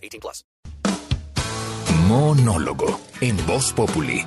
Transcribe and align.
18 0.00 0.20
plus. 0.20 0.46
Monólogo 2.06 3.00
en 3.20 3.36
Voz 3.46 3.72
Populi. 3.72 4.24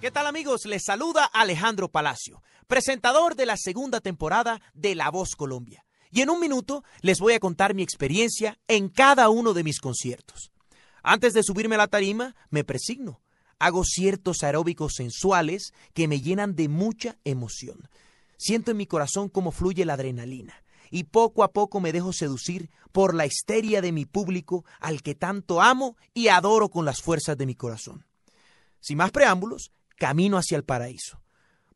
¿Qué 0.00 0.10
tal 0.10 0.26
amigos? 0.26 0.66
Les 0.66 0.84
saluda 0.84 1.24
Alejandro 1.24 1.88
Palacio, 1.88 2.42
presentador 2.66 3.36
de 3.36 3.46
la 3.46 3.56
segunda 3.56 4.00
temporada 4.00 4.60
de 4.74 4.94
La 4.94 5.10
Voz 5.10 5.36
Colombia. 5.36 5.84
Y 6.10 6.20
en 6.20 6.30
un 6.30 6.40
minuto 6.40 6.84
les 7.00 7.20
voy 7.20 7.34
a 7.34 7.40
contar 7.40 7.74
mi 7.74 7.82
experiencia 7.82 8.58
en 8.68 8.88
cada 8.88 9.28
uno 9.30 9.54
de 9.54 9.64
mis 9.64 9.80
conciertos. 9.80 10.50
Antes 11.02 11.32
de 11.32 11.42
subirme 11.42 11.76
a 11.76 11.78
la 11.78 11.88
tarima, 11.88 12.34
me 12.50 12.64
presigno 12.64 13.20
hago 13.62 13.84
ciertos 13.84 14.42
aeróbicos 14.42 14.94
sensuales 14.96 15.72
que 15.94 16.08
me 16.08 16.20
llenan 16.20 16.56
de 16.56 16.68
mucha 16.68 17.16
emoción. 17.22 17.88
Siento 18.36 18.72
en 18.72 18.76
mi 18.76 18.86
corazón 18.86 19.28
cómo 19.28 19.52
fluye 19.52 19.84
la 19.84 19.94
adrenalina 19.94 20.64
y 20.92 21.04
poco 21.04 21.42
a 21.42 21.52
poco 21.52 21.80
me 21.80 21.90
dejo 21.90 22.12
seducir 22.12 22.70
por 22.92 23.14
la 23.14 23.24
histeria 23.24 23.80
de 23.80 23.92
mi 23.92 24.04
público 24.04 24.64
al 24.78 25.02
que 25.02 25.14
tanto 25.14 25.62
amo 25.62 25.96
y 26.12 26.28
adoro 26.28 26.68
con 26.68 26.84
las 26.84 27.00
fuerzas 27.00 27.36
de 27.38 27.46
mi 27.46 27.54
corazón. 27.54 28.06
Sin 28.78 28.98
más 28.98 29.10
preámbulos, 29.10 29.72
camino 29.96 30.36
hacia 30.36 30.56
el 30.56 30.64
paraíso. 30.64 31.22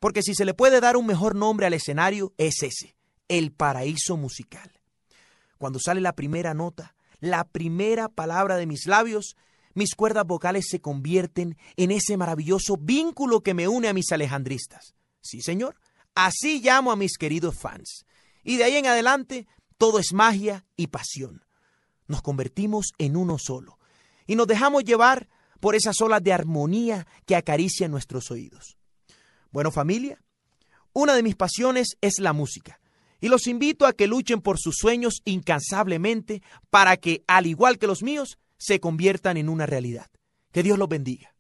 Porque 0.01 0.23
si 0.23 0.35
se 0.35 0.45
le 0.45 0.53
puede 0.53 0.81
dar 0.81 0.99
un 0.99 1.07
mejor 1.07 1.35
nombre 1.35 1.65
al 1.65 1.73
escenario, 1.73 2.35
es 2.37 2.63
ese, 2.63 2.95
el 3.29 3.53
paraíso 3.53 4.19
musical. 4.19 4.71
Cuando 5.57 5.79
sale 5.79 6.03
la 6.03 6.15
primera 6.15 6.53
nota, 6.53 6.95
la 7.19 7.45
primera 7.45 8.11
palabra 8.11 8.59
de 8.59 8.67
mis 8.67 8.87
labios, 8.87 9.35
mis 9.73 9.95
cuerdas 9.95 10.27
vocales 10.27 10.67
se 10.69 10.83
convierten 10.83 11.57
en 11.77 11.91
ese 11.91 12.19
maravilloso 12.19 12.77
vínculo 12.77 13.41
que 13.41 13.55
me 13.55 13.67
une 13.67 13.89
a 13.89 13.95
mis 13.95 14.13
alejandristas. 14.13 14.95
Sí, 15.23 15.41
señor, 15.41 15.81
así 16.15 16.61
llamo 16.61 16.93
a 16.93 16.97
mis 16.97 17.17
queridos 17.17 17.57
fans. 17.57 18.05
Y 18.47 18.59
de 18.59 18.65
ahí 18.65 18.77
en 18.77 18.87
adelante, 18.87 19.49
todo 19.77 19.99
es 19.99 20.13
magia 20.13 20.65
y 20.77 20.87
pasión. 20.87 21.45
Nos 22.07 22.23
convertimos 22.23 22.93
en 22.97 23.17
uno 23.17 23.39
solo 23.39 23.81
y 24.25 24.37
nos 24.37 24.47
dejamos 24.47 24.85
llevar 24.85 25.29
por 25.59 25.75
esas 25.75 26.01
olas 26.01 26.23
de 26.23 26.33
armonía 26.33 27.09
que 27.27 27.35
acarician 27.35 27.91
nuestros 27.91 28.31
oídos. 28.31 28.79
Bueno, 29.51 29.73
familia, 29.73 30.23
una 30.93 31.15
de 31.15 31.25
mis 31.25 31.35
pasiones 31.35 31.97
es 32.01 32.21
la 32.21 32.33
música 32.33 32.81
y 33.21 33.29
los 33.29 33.49
invito 33.49 33.85
a 33.85 33.93
que 33.93 34.07
luchen 34.07 34.41
por 34.41 34.61
sus 34.61 34.77
sueños 34.77 35.23
incansablemente 35.25 36.41
para 36.71 36.97
que, 36.97 37.25
al 37.27 37.47
igual 37.47 37.79
que 37.79 37.89
los 37.89 38.05
míos, 38.05 38.39
se 38.59 38.79
conviertan 38.79 39.39
en 39.39 39.49
una 39.49 39.67
realidad. 39.67 40.07
Que 40.53 40.63
Dios 40.63 40.79
los 40.79 40.89
bendiga. 40.89 41.35